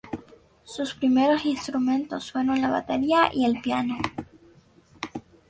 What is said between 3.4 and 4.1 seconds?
el piano.